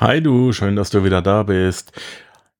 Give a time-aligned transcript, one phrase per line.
[0.00, 1.90] Hi du, schön, dass du wieder da bist.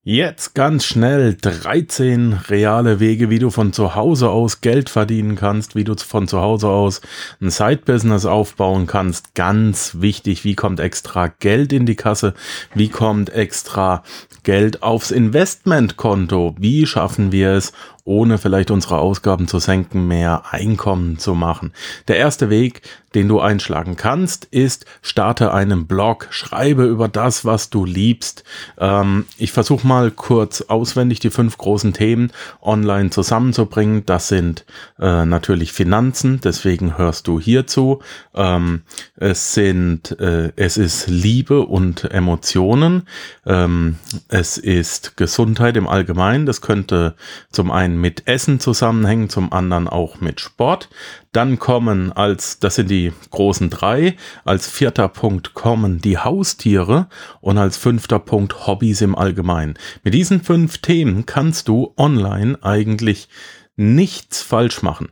[0.03, 5.77] Jetzt ganz schnell 13 reale Wege, wie du von zu Hause aus Geld verdienen kannst,
[5.77, 7.01] wie du von zu Hause aus
[7.40, 9.37] ein Side-Business aufbauen kannst.
[9.37, 12.35] Ganz wichtig, wie kommt extra Geld in die Kasse?
[12.74, 14.02] Wie kommt extra
[14.43, 16.57] Geld aufs Investmentkonto?
[16.59, 17.73] Wie schaffen wir es,
[18.09, 21.73] ohne vielleicht unsere Ausgaben zu senken, mehr Einkommen zu machen.
[22.09, 22.80] Der erste Weg,
[23.15, 28.45] den du einschlagen kannst, ist, starte einen Blog, schreibe über das, was du liebst.
[28.79, 32.33] Ähm, ich versuche mal kurz auswendig die fünf großen Themen
[32.63, 34.05] online zusammenzubringen.
[34.07, 34.65] Das sind
[34.99, 38.01] äh, natürlich Finanzen, deswegen hörst du hierzu.
[38.35, 38.83] Ähm,
[39.16, 43.02] es sind, äh, es ist Liebe und Emotionen.
[43.47, 43.97] Ähm,
[44.29, 46.47] es ist Gesundheit im Allgemeinen.
[46.47, 47.15] Das könnte
[47.51, 50.88] zum einen mit Essen zusammenhängen, zum anderen auch mit Sport.
[51.33, 57.09] Dann kommen als, das sind die großen drei, als vierter Punkt kommen die Haustiere
[57.41, 59.74] und als fünfter Punkt Hobbys im Allgemeinen.
[60.04, 63.29] Mit diesen fünf Themen kannst du online eigentlich
[63.76, 65.08] nichts falsch machen.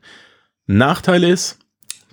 [0.67, 1.59] Nachteil ist,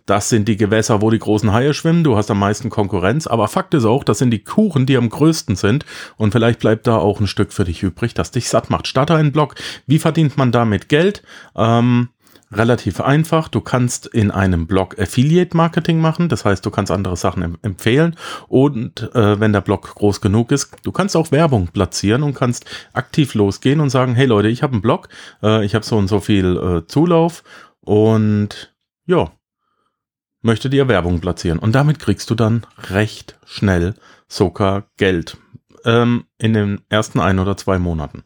[0.05, 2.03] das sind die Gewässer, wo die großen Haie schwimmen.
[2.03, 3.27] Du hast am meisten Konkurrenz.
[3.27, 5.85] Aber Fakt ist auch, das sind die Kuchen, die am größten sind.
[6.17, 8.87] Und vielleicht bleibt da auch ein Stück für dich übrig, das dich satt macht.
[8.87, 9.55] Starte einen Blog.
[9.87, 11.23] Wie verdient man damit Geld?
[11.55, 12.09] Ähm,
[12.51, 13.47] relativ einfach.
[13.47, 16.29] Du kannst in einem Blog Affiliate Marketing machen.
[16.29, 18.15] Das heißt, du kannst andere Sachen empfehlen.
[18.47, 22.65] Und äh, wenn der Blog groß genug ist, du kannst auch Werbung platzieren und kannst
[22.93, 25.09] aktiv losgehen und sagen, hey Leute, ich habe einen Blog,
[25.41, 27.43] äh, ich habe so und so viel äh, Zulauf
[27.81, 28.73] und
[29.05, 29.31] ja,
[30.43, 31.57] möchte dir Werbung platzieren.
[31.57, 33.95] Und damit kriegst du dann recht schnell
[34.27, 35.37] sogar Geld
[35.85, 38.23] ähm, in den ersten ein oder zwei Monaten.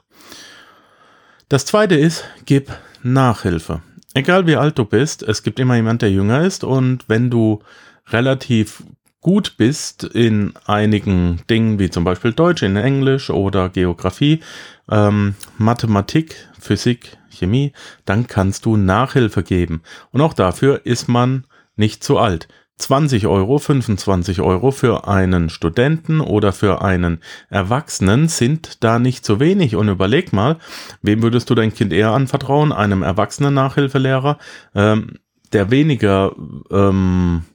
[1.48, 2.72] Das zweite ist, gib
[3.04, 3.82] Nachhilfe.
[4.14, 7.62] Egal wie alt du bist, es gibt immer jemand, der jünger ist und wenn du
[8.08, 8.84] relativ
[9.22, 14.41] gut bist in einigen Dingen, wie zum Beispiel Deutsch, in Englisch oder Geografie,
[14.90, 17.74] ähm, Mathematik, Physik, Chemie,
[18.06, 19.81] dann kannst du Nachhilfe geben.
[20.12, 21.46] Und auch dafür ist man
[21.78, 22.48] nicht zu alt.
[22.78, 29.40] 20 Euro, 25 Euro für einen Studenten oder für einen Erwachsenen sind da nicht zu
[29.40, 29.76] wenig.
[29.76, 30.58] Und überleg mal,
[31.02, 32.72] wem würdest du dein Kind eher anvertrauen?
[32.72, 34.38] Einem erwachsenen Nachhilfelehrer,
[34.76, 35.16] ähm,
[35.54, 36.36] der weniger,
[36.70, 37.46] ähm,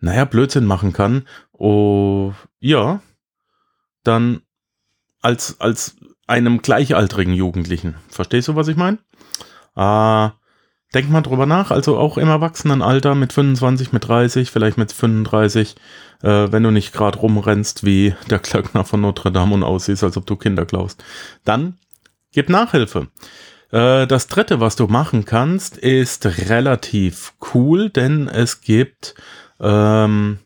[0.00, 1.26] naja, Blödsinn machen kann.
[1.52, 3.00] Oh, ja,
[4.04, 4.42] dann
[5.22, 5.96] als, als
[6.26, 7.94] einem gleichaltrigen Jugendlichen.
[8.08, 8.98] Verstehst du, was ich meine?
[9.74, 10.32] Ah,
[10.94, 15.76] Denk mal drüber nach, also auch im Erwachsenenalter mit 25, mit 30, vielleicht mit 35,
[16.22, 20.16] äh, wenn du nicht gerade rumrennst wie der Klöckner von Notre Dame und aussiehst, als
[20.16, 21.04] ob du Kinder klaust.
[21.44, 21.76] Dann
[22.32, 23.08] gib Nachhilfe.
[23.70, 29.14] Äh, das dritte, was du machen kannst, ist relativ cool, denn es gibt
[29.60, 30.38] ähm,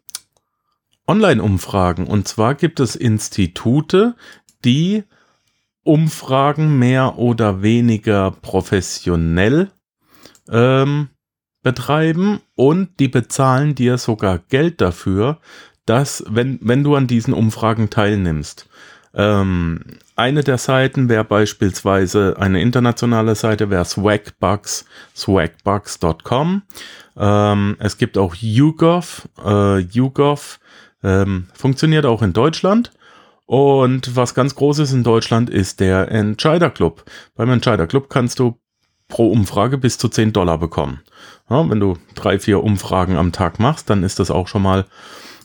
[1.07, 2.09] Online-Umfragen.
[2.09, 4.17] Und zwar gibt es Institute,
[4.65, 5.05] die
[5.85, 9.71] Umfragen mehr oder weniger professionell
[10.53, 11.09] ähm,
[11.63, 15.39] betreiben und die bezahlen dir sogar Geld dafür,
[15.87, 18.69] dass, wenn, wenn du an diesen Umfragen teilnimmst.
[19.15, 19.81] Ähm,
[20.15, 24.85] eine der Seiten wäre beispielsweise eine internationale Seite, wäre Swagbucks,
[25.17, 26.63] swagbucks.com.
[27.17, 30.61] Ähm, es gibt auch YouGov, äh, YouGov
[31.03, 32.93] ähm, funktioniert auch in Deutschland.
[33.47, 37.05] Und was ganz groß ist in Deutschland ist der Entscheider Club.
[37.35, 38.57] Beim Entscheider Club kannst du
[39.13, 41.01] pro Umfrage bis zu 10 Dollar bekommen.
[41.51, 44.87] Ja, wenn du drei, vier Umfragen am Tag machst, dann ist das auch schon mal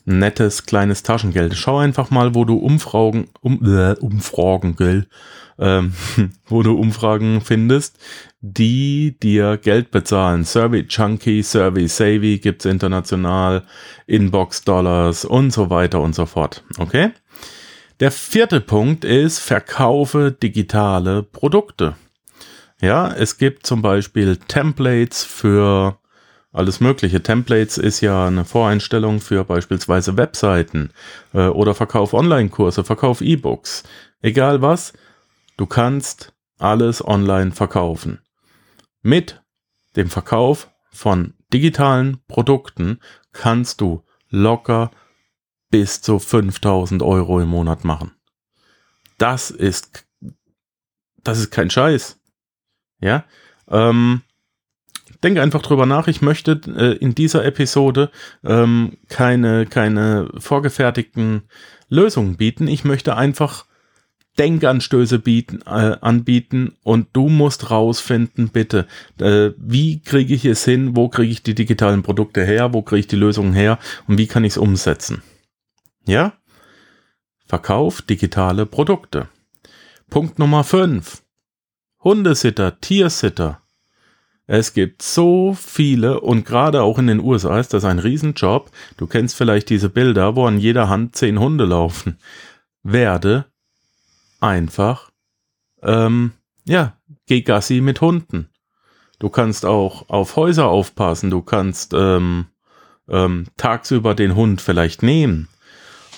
[0.08, 1.54] ein nettes kleines Taschengeld.
[1.54, 5.08] Schau einfach mal, wo du Umfragen, um, äh, Umfragen, gell,
[5.60, 5.92] ähm,
[6.48, 8.00] wo du Umfragen findest,
[8.40, 10.46] die dir Geld bezahlen.
[10.46, 13.64] Survey Chunky, Survey Savvy gibt's international,
[14.06, 16.64] Inbox Dollars und so weiter und so fort.
[16.78, 17.12] Okay?
[18.00, 21.96] Der vierte Punkt ist, verkaufe digitale Produkte.
[22.80, 26.00] Ja, es gibt zum Beispiel Templates für
[26.52, 27.24] alles Mögliche.
[27.24, 30.92] Templates ist ja eine Voreinstellung für beispielsweise Webseiten
[31.34, 33.84] äh, oder Verkauf Online-Kurse, Verkauf E-Books.
[34.22, 34.94] Egal was,
[35.58, 38.20] du kannst alles online verkaufen.
[39.02, 39.42] Mit
[39.96, 43.00] dem Verkauf von digitalen Produkten
[43.32, 44.92] kannst du locker
[45.70, 48.12] bis zu 5000 Euro im Monat machen.
[49.18, 50.06] Das ist,
[51.24, 52.17] das ist kein Scheiß.
[53.00, 53.26] Ja,
[53.70, 54.22] ähm,
[55.24, 56.08] denke einfach drüber nach.
[56.08, 58.12] Ich möchte äh, in dieser Episode
[58.44, 61.44] ähm, keine, keine vorgefertigten
[61.90, 62.68] Lösungen bieten.
[62.68, 63.66] Ich möchte einfach
[64.38, 68.86] Denkanstöße bieten, äh, anbieten und du musst rausfinden, bitte,
[69.20, 73.00] äh, wie kriege ich es hin, wo kriege ich die digitalen Produkte her, wo kriege
[73.00, 75.24] ich die Lösungen her und wie kann ich es umsetzen.
[76.06, 76.34] Ja?
[77.48, 79.28] Verkauf digitale Produkte.
[80.10, 81.24] Punkt Nummer 5.
[82.04, 83.62] Hundesitter, Tiersitter.
[84.46, 88.72] Es gibt so viele und gerade auch in den USA ist das ein Riesenjob.
[88.96, 92.18] Du kennst vielleicht diese Bilder, wo an jeder Hand zehn Hunde laufen.
[92.82, 93.46] Werde
[94.40, 95.12] einfach,
[95.84, 96.32] ähm,
[96.66, 96.96] ja,
[97.26, 98.50] geh Gassi mit Hunden.
[99.20, 101.30] Du kannst auch auf Häuser aufpassen.
[101.30, 102.46] Du kannst ähm,
[103.10, 105.50] ähm, tagsüber den Hund vielleicht nehmen.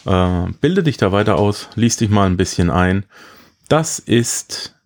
[0.05, 3.05] Äh, bilde dich da weiter aus, lies dich mal ein bisschen ein.
[3.69, 4.78] Das ist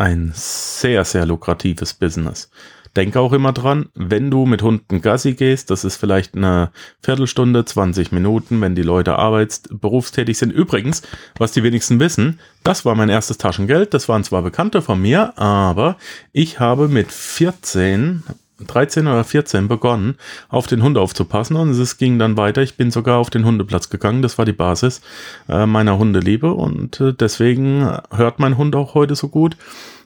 [0.00, 2.50] ein sehr, sehr lukratives Business.
[2.96, 7.64] Denke auch immer dran, wenn du mit Hunden Gassi gehst, das ist vielleicht eine Viertelstunde,
[7.64, 10.50] 20 Minuten, wenn die Leute arbeits berufstätig sind.
[10.50, 11.02] Übrigens,
[11.38, 13.94] was die wenigsten wissen, das war mein erstes Taschengeld.
[13.94, 15.98] Das waren zwar Bekannte von mir, aber
[16.32, 18.24] ich habe mit 14
[18.66, 20.16] 13 oder 14 begonnen,
[20.48, 22.62] auf den Hund aufzupassen und es ging dann weiter.
[22.62, 24.22] Ich bin sogar auf den Hundeplatz gegangen.
[24.22, 25.00] Das war die Basis
[25.48, 29.56] äh, meiner Hundeliebe und äh, deswegen hört mein Hund auch heute so gut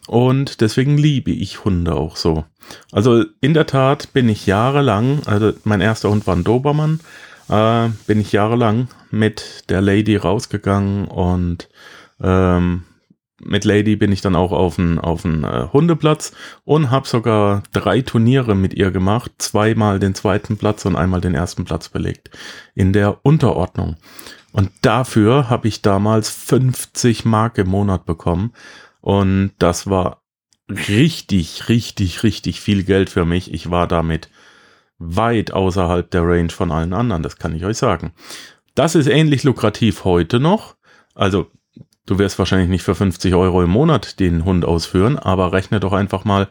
[0.07, 2.45] und deswegen liebe ich Hunde auch so.
[2.93, 7.01] Also in der Tat bin ich jahrelang, also mein erster Hund war ein Dobermann,
[7.49, 11.69] äh, bin ich jahrelang mit der Lady rausgegangen und
[12.23, 12.85] ähm,
[13.43, 16.33] mit Lady bin ich dann auch auf einen auf äh, Hundeplatz
[16.65, 21.35] und habe sogar drei Turniere mit ihr gemacht, zweimal den zweiten Platz und einmal den
[21.35, 22.31] ersten Platz belegt
[22.75, 23.97] in der Unterordnung.
[24.53, 28.53] Und dafür habe ich damals 50 Mark im Monat bekommen
[29.01, 30.23] und das war
[30.69, 33.53] richtig, richtig, richtig viel Geld für mich.
[33.53, 34.31] Ich war damit
[34.99, 38.13] weit außerhalb der Range von allen anderen, das kann ich euch sagen.
[38.77, 40.77] Das ist ähnlich lukrativ heute noch.
[41.15, 41.51] Also
[42.07, 45.93] Du wirst wahrscheinlich nicht für 50 Euro im Monat den Hund ausführen, aber rechne doch
[45.93, 46.49] einfach mal,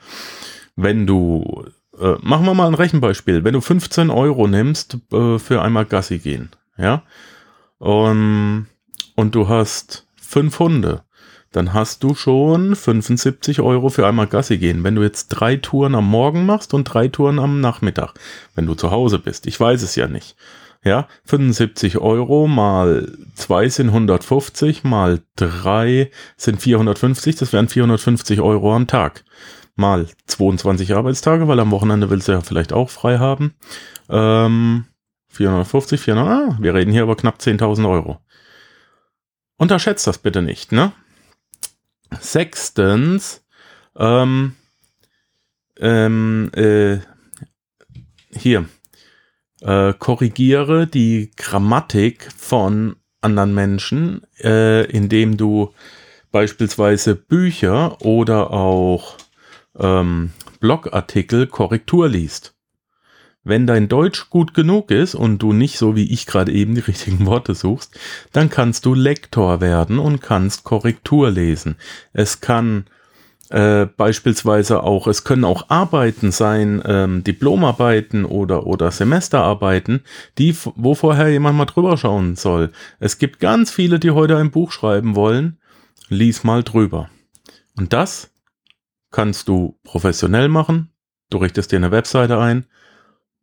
[0.76, 1.66] wenn du,
[2.00, 6.18] äh, machen wir mal ein Rechenbeispiel, wenn du 15 Euro nimmst äh, für einmal Gassi
[6.18, 7.04] gehen, ja,
[7.78, 8.68] um,
[9.16, 11.04] und du hast fünf Hunde,
[11.52, 14.84] dann hast du schon 75 Euro für einmal Gassi gehen.
[14.84, 18.14] Wenn du jetzt drei Touren am Morgen machst und drei Touren am Nachmittag,
[18.56, 20.36] wenn du zu Hause bist, ich weiß es ja nicht.
[20.84, 28.76] Ja, 75 Euro mal 2 sind 150, mal 3 sind 450, das wären 450 Euro
[28.76, 29.24] am Tag.
[29.76, 33.54] Mal 22 Arbeitstage, weil am Wochenende willst du ja vielleicht auch frei haben.
[34.10, 34.86] Ähm,
[35.30, 38.20] 450, 400, ah, wir reden hier über knapp 10.000 Euro.
[39.58, 40.92] Unterschätzt das bitte nicht, ne?
[42.20, 43.44] Sechstens,
[43.98, 44.56] ähm,
[45.80, 47.00] ähm, äh,
[48.32, 48.66] hier,
[49.64, 55.74] äh, korrigiere die Grammatik von anderen Menschen, äh, indem du
[56.32, 59.18] beispielsweise Bücher oder auch
[59.80, 62.56] ähm, Blogartikel Korrektur liest.
[63.46, 66.82] Wenn dein Deutsch gut genug ist und du nicht so wie ich gerade eben die
[66.82, 68.00] richtigen Worte suchst,
[68.32, 71.76] dann kannst du Lektor werden und kannst Korrektur lesen.
[72.14, 72.86] Es kann
[73.54, 80.02] äh, beispielsweise auch, es können auch Arbeiten sein, ähm, Diplomarbeiten oder, oder Semesterarbeiten,
[80.40, 82.72] die, wo vorher jemand mal drüber schauen soll.
[83.00, 85.60] Es gibt ganz viele, die heute ein Buch schreiben wollen.
[86.10, 87.10] Lies mal drüber.
[87.78, 88.32] Und das
[89.12, 90.90] kannst du professionell machen.
[91.30, 92.66] Du richtest dir eine Webseite ein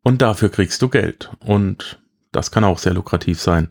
[0.02, 1.30] und dafür kriegst du Geld.
[1.38, 2.00] Und
[2.32, 3.68] das kann auch sehr lukrativ sein.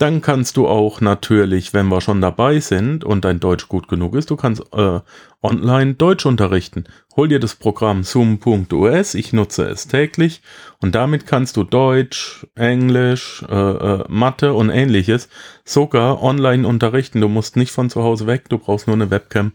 [0.00, 4.14] Dann kannst du auch natürlich, wenn wir schon dabei sind und dein Deutsch gut genug
[4.14, 5.00] ist, du kannst äh,
[5.42, 6.84] online Deutsch unterrichten.
[7.16, 10.40] Hol dir das Programm zoom.us, ich nutze es täglich
[10.80, 15.28] und damit kannst du Deutsch, Englisch, äh, äh, Mathe und ähnliches
[15.66, 17.20] sogar online unterrichten.
[17.20, 19.52] Du musst nicht von zu Hause weg, du brauchst nur eine Webcam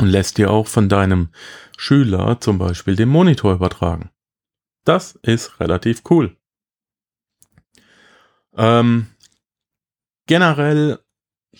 [0.00, 1.28] und lässt dir auch von deinem
[1.78, 4.10] Schüler zum Beispiel den Monitor übertragen.
[4.84, 6.36] Das ist relativ cool.
[8.56, 9.08] Ähm,
[10.26, 10.98] generell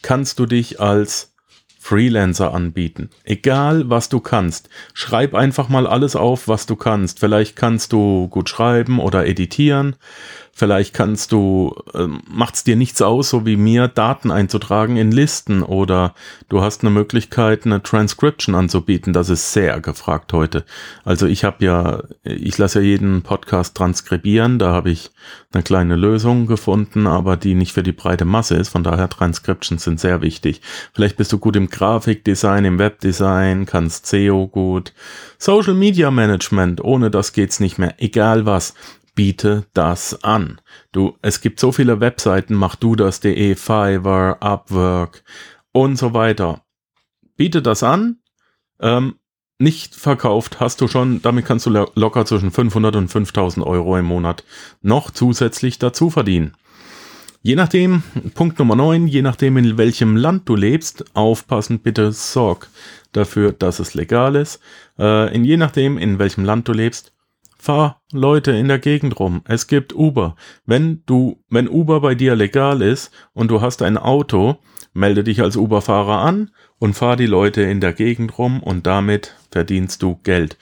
[0.03, 1.34] kannst du dich als
[1.85, 3.11] Freelancer anbieten.
[3.25, 4.71] Egal, was du kannst.
[4.95, 7.21] Schreib einfach mal alles auf, was du kannst.
[7.21, 9.95] Vielleicht kannst du gut schreiben oder editieren.
[10.57, 15.65] Vielleicht kannst du, äh, macht's dir nichts aus, so wie mir, Daten einzutragen in Listen
[15.65, 16.15] oder
[16.49, 19.13] du hast eine Möglichkeit, eine Transcription anzubieten.
[19.13, 20.65] Das ist sehr gefragt heute.
[21.05, 24.61] Also ich habe ja, ich lasse ja jeden Podcast transkribieren.
[24.61, 25.11] Da habe ich
[25.53, 28.69] eine kleine Lösung gefunden, aber die nicht für die breite Masse ist.
[28.69, 30.61] Von daher Transcriptions sind sehr wichtig.
[30.93, 34.95] Vielleicht bist du gut im Grafikdesign, im Webdesign, kannst SEO gut.
[35.39, 37.97] Social Media Management, ohne das geht's nicht mehr.
[37.99, 38.75] Egal was
[39.17, 40.61] biete das an.
[40.93, 45.25] Du, es gibt so viele Webseiten, mach du das.de, Fiverr, Upwork
[45.73, 46.63] und so weiter.
[47.37, 48.21] Biete das an.
[48.79, 49.17] Ähm,
[49.59, 54.05] nicht verkauft hast du schon, damit kannst du locker zwischen 500 und 5000 Euro im
[54.05, 54.45] Monat
[54.81, 56.57] noch zusätzlich dazu verdienen.
[57.47, 62.71] Je nachdem, Punkt Nummer 9, je nachdem in welchem Land du lebst, aufpassen bitte, sorg
[63.13, 64.61] dafür, dass es legal ist.
[64.99, 67.13] Äh, in je nachdem, in welchem Land du lebst,
[67.59, 69.43] fahr Leute in der Gegend rum.
[69.45, 70.37] Es gibt Uber.
[70.65, 74.57] Wenn du, wenn Uber bei dir legal ist und du hast ein Auto,
[74.95, 79.35] melde dich als Uber-Fahrer an und fahr die Leute in der Gegend rum und damit
[79.51, 80.57] verdienst du Geld.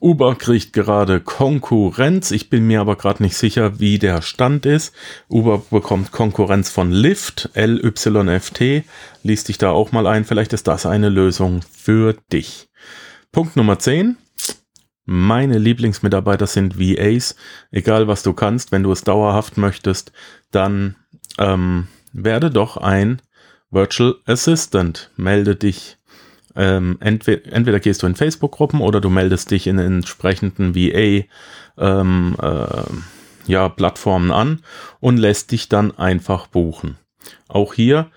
[0.00, 2.30] Uber kriegt gerade Konkurrenz.
[2.30, 4.94] Ich bin mir aber gerade nicht sicher, wie der Stand ist.
[5.28, 8.84] Uber bekommt Konkurrenz von Lyft, LYFT.
[9.24, 10.24] Lies dich da auch mal ein.
[10.24, 12.68] Vielleicht ist das eine Lösung für dich.
[13.32, 14.16] Punkt Nummer 10.
[15.04, 17.34] Meine Lieblingsmitarbeiter sind VAs.
[17.72, 20.12] Egal was du kannst, wenn du es dauerhaft möchtest,
[20.52, 20.94] dann
[21.38, 23.20] ähm, werde doch ein
[23.70, 25.10] Virtual Assistant.
[25.16, 25.97] Melde dich
[26.56, 31.24] ähm, entweder, entweder gehst du in Facebook-Gruppen oder du meldest dich in entsprechenden VA
[31.78, 32.82] ähm, äh,
[33.46, 34.60] ja, Plattformen an
[35.00, 36.96] und lässt dich dann einfach buchen.
[37.48, 38.10] Auch hier,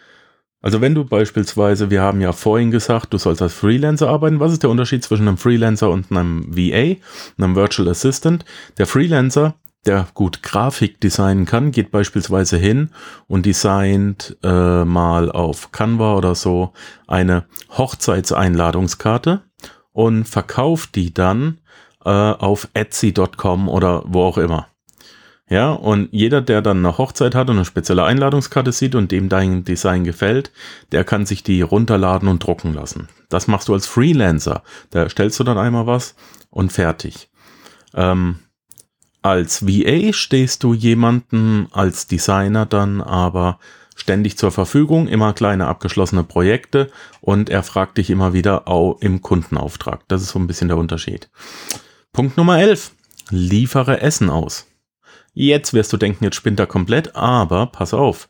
[0.61, 4.39] also wenn du beispielsweise, wir haben ja vorhin gesagt, du sollst als Freelancer arbeiten.
[4.39, 6.97] Was ist der Unterschied zwischen einem Freelancer und einem VA,
[7.37, 8.45] einem Virtual Assistant?
[8.77, 12.91] Der Freelancer der gut Grafik designen kann, geht beispielsweise hin
[13.27, 16.73] und designt äh, mal auf Canva oder so
[17.07, 17.45] eine
[17.77, 19.41] Hochzeitseinladungskarte
[19.91, 21.59] und verkauft die dann
[22.05, 24.67] äh, auf Etsy.com oder wo auch immer.
[25.49, 29.27] Ja, und jeder, der dann eine Hochzeit hat und eine spezielle Einladungskarte sieht und dem
[29.27, 30.49] dein Design gefällt,
[30.93, 33.09] der kann sich die runterladen und drucken lassen.
[33.27, 34.63] Das machst du als Freelancer.
[34.91, 36.15] Da stellst du dann einmal was
[36.51, 37.29] und fertig.
[37.93, 38.39] Ähm,
[39.21, 43.59] als VA stehst du jemanden als Designer dann aber
[43.95, 49.21] ständig zur Verfügung, immer kleine abgeschlossene Projekte und er fragt dich immer wieder auch im
[49.21, 50.07] Kundenauftrag.
[50.07, 51.29] Das ist so ein bisschen der Unterschied.
[52.11, 52.93] Punkt Nummer 11.
[53.29, 54.67] Liefere Essen aus.
[55.33, 58.27] Jetzt wirst du denken, jetzt spinnt er komplett, aber pass auf.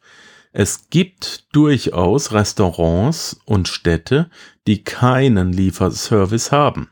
[0.52, 4.30] Es gibt durchaus Restaurants und Städte,
[4.68, 6.90] die keinen Lieferservice haben.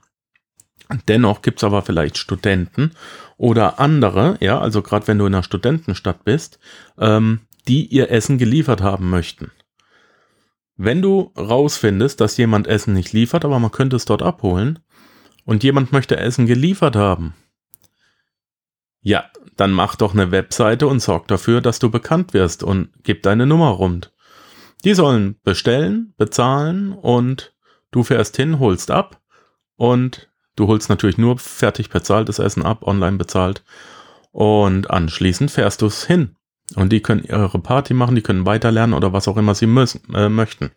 [1.08, 2.92] Dennoch gibt's aber vielleicht Studenten
[3.38, 6.60] oder andere, ja, also gerade wenn du in einer Studentenstadt bist,
[6.98, 9.52] ähm, die ihr Essen geliefert haben möchten.
[10.76, 14.80] Wenn du rausfindest, dass jemand Essen nicht liefert, aber man könnte es dort abholen
[15.46, 17.36] und jemand möchte Essen geliefert haben,
[19.02, 23.24] ja, dann mach doch eine Webseite und sorg dafür, dass du bekannt wirst und gib
[23.24, 24.14] deine Nummer rund.
[24.86, 27.54] Die sollen bestellen, bezahlen und
[27.92, 29.22] du fährst hin, holst ab
[29.76, 30.29] und
[30.60, 33.64] Du holst natürlich nur fertig bezahltes Essen ab, online bezahlt.
[34.34, 36.36] Und anschließend fährst du es hin.
[36.76, 40.02] Und die können ihre Party machen, die können weiterlernen oder was auch immer sie müssen,
[40.14, 40.72] äh, möchten.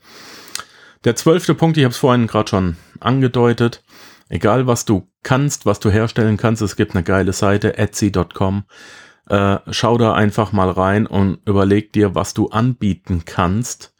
[1.03, 3.83] Der zwölfte Punkt, ich habe es vorhin gerade schon angedeutet.
[4.29, 8.63] Egal was du kannst, was du herstellen kannst, es gibt eine geile Seite, etsy.com.
[9.29, 13.93] Äh, schau da einfach mal rein und überleg dir, was du anbieten kannst.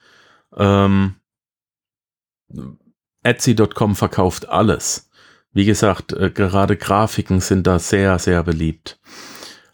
[0.57, 1.17] Ähm,
[3.25, 5.11] Etsy.com verkauft alles.
[5.53, 8.99] Wie gesagt, äh, gerade Grafiken sind da sehr, sehr beliebt.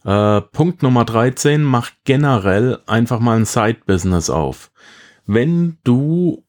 [0.04, 4.70] Äh, Punkt Nummer 13, mach generell einfach mal ein Side-Business auf.
[5.26, 6.44] Wenn du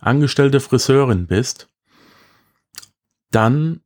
[0.00, 1.68] angestellte Friseurin bist,
[3.30, 3.80] dann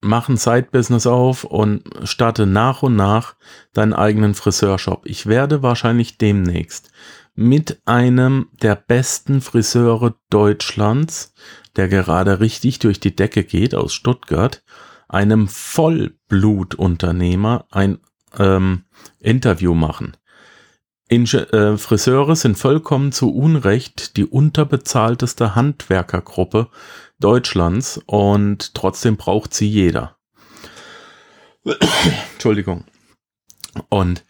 [0.00, 3.34] mach ein Side-Business auf und starte nach und nach
[3.72, 5.04] deinen eigenen Friseurshop.
[5.04, 6.90] Ich werde wahrscheinlich demnächst
[7.34, 11.32] mit einem der besten Friseure Deutschlands
[11.76, 14.62] der gerade richtig durch die Decke geht aus Stuttgart,
[15.08, 17.98] einem Vollblutunternehmer ein
[18.38, 18.84] ähm,
[19.18, 20.16] Interview machen.
[21.08, 26.68] Inge äh, Friseure sind vollkommen zu Unrecht die unterbezahlteste Handwerkergruppe
[27.18, 30.16] Deutschlands und trotzdem braucht sie jeder.
[32.34, 32.84] Entschuldigung.
[33.88, 34.24] Und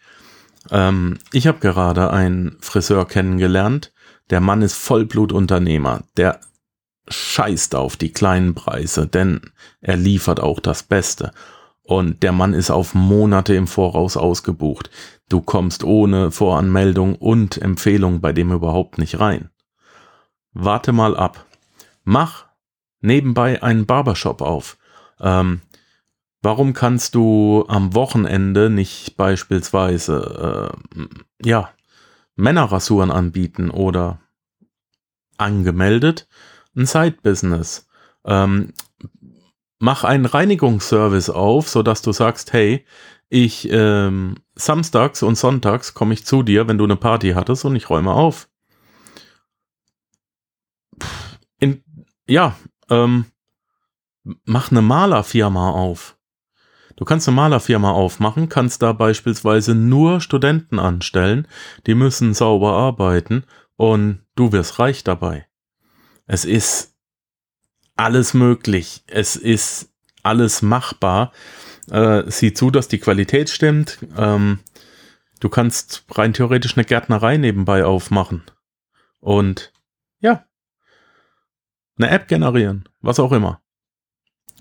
[0.71, 3.93] ähm, ich habe gerade einen Friseur kennengelernt.
[4.31, 6.05] Der Mann ist Vollblutunternehmer.
[6.17, 6.41] Der
[7.07, 9.41] scheißt auf die kleinen Preise, denn
[9.81, 11.31] er liefert auch das Beste.
[11.83, 14.89] Und der Mann ist auf Monate im Voraus ausgebucht.
[15.29, 19.49] Du kommst ohne Voranmeldung und Empfehlung bei dem überhaupt nicht rein.
[20.53, 21.45] Warte mal ab.
[22.03, 22.45] Mach
[23.01, 24.77] nebenbei einen Barbershop auf.
[25.19, 25.61] Ähm,
[26.41, 31.69] warum kannst du am Wochenende nicht beispielsweise äh, ja
[32.35, 34.19] Männerrasuren anbieten oder
[35.37, 36.27] angemeldet
[36.75, 37.87] ein Side-Business.
[38.25, 38.73] Ähm,
[39.79, 42.85] mach einen Reinigungsservice auf, so dass du sagst, hey,
[43.29, 47.75] ich ähm, samstags und sonntags komme ich zu dir, wenn du eine Party hattest und
[47.75, 48.49] ich räume auf.
[51.59, 51.83] In,
[52.27, 52.55] ja,
[52.89, 53.25] ähm,
[54.43, 56.17] mach eine Malerfirma auf.
[56.97, 61.47] Du kannst eine Malerfirma aufmachen, kannst da beispielsweise nur Studenten anstellen,
[61.87, 63.45] die müssen sauber arbeiten
[63.77, 65.47] und du wirst reich dabei.
[66.25, 66.95] Es ist
[67.95, 69.03] alles möglich.
[69.07, 69.91] Es ist
[70.23, 71.31] alles machbar.
[71.89, 73.99] Äh, sieh zu, dass die Qualität stimmt.
[74.17, 74.59] Ähm,
[75.39, 78.43] du kannst rein theoretisch eine Gärtnerei nebenbei aufmachen.
[79.19, 79.71] Und
[80.19, 80.45] ja,
[81.97, 83.60] eine App generieren, was auch immer.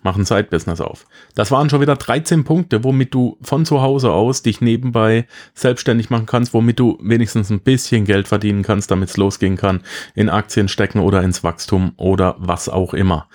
[0.03, 1.07] Mach ein Side-Business auf.
[1.35, 6.09] Das waren schon wieder 13 Punkte, womit du von zu Hause aus dich nebenbei selbstständig
[6.09, 9.83] machen kannst, womit du wenigstens ein bisschen Geld verdienen kannst, damit es losgehen kann,
[10.15, 13.29] in Aktien stecken oder ins Wachstum oder was auch immer.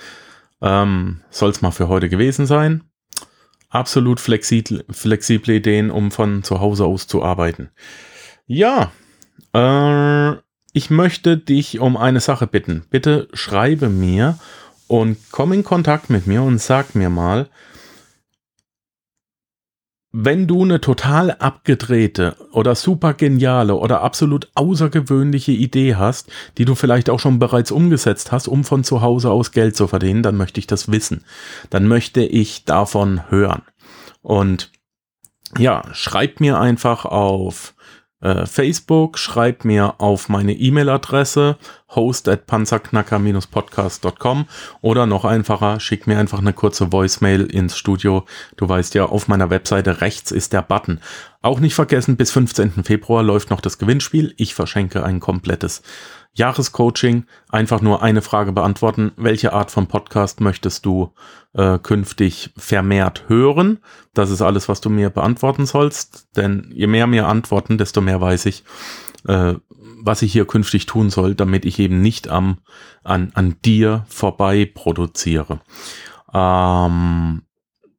[0.62, 2.84] Ähm, Soll es mal für heute gewesen sein.
[3.70, 7.70] Absolut flexibel, flexible Ideen, um von zu Hause aus zu arbeiten.
[8.48, 8.92] Ja,
[9.54, 10.34] äh,
[10.74, 12.86] ich möchte dich um eine Sache bitten.
[12.90, 14.40] Bitte schreibe mir
[14.88, 17.50] und komm in Kontakt mit mir und sag mir mal,
[20.18, 26.74] wenn du eine total abgedrehte oder super geniale oder absolut außergewöhnliche Idee hast, die du
[26.74, 30.38] vielleicht auch schon bereits umgesetzt hast, um von zu Hause aus Geld zu verdienen, dann
[30.38, 31.26] möchte ich das wissen.
[31.70, 33.64] Dann möchte ich davon hören.
[34.22, 34.72] Und
[35.58, 37.74] ja, schreib mir einfach auf
[38.22, 41.58] äh, Facebook, schreib mir auf meine E-Mail-Adresse
[41.90, 44.46] host at panzerknacker-podcast.com
[44.82, 48.26] oder noch einfacher, schick mir einfach eine kurze Voicemail ins Studio.
[48.58, 51.00] Du weißt ja, auf meiner Webseite rechts ist der Button.
[51.42, 52.84] Auch nicht vergessen, bis 15.
[52.84, 54.34] Februar läuft noch das Gewinnspiel.
[54.38, 55.84] Ich verschenke ein komplettes
[56.34, 57.26] Jahrescoaching.
[57.50, 59.12] Einfach nur eine Frage beantworten.
[59.16, 61.14] Welche Art von Podcast möchtest du
[61.54, 63.80] äh, künftig vermehrt hören?
[64.14, 66.28] Das ist alles, was du mir beantworten sollst.
[66.36, 68.64] Denn je mehr mir antworten, desto mehr weiß ich,
[69.28, 69.54] äh,
[70.06, 72.60] was ich hier künftig tun soll, damit ich eben nicht am,
[73.04, 75.62] an, an dir vorbei produziere.
[76.34, 77.42] Ähm,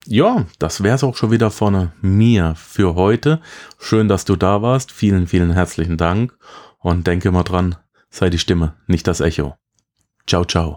[0.06, 3.40] ja, das wäre es auch schon wieder von mir für heute.
[3.78, 4.92] Schön, dass du da warst.
[4.92, 6.36] Vielen, vielen herzlichen Dank.
[6.78, 7.74] Und denke mal dran,
[8.08, 9.56] sei die Stimme, nicht das Echo.
[10.26, 10.76] Ciao, ciao.